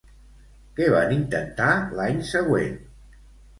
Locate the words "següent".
2.33-2.75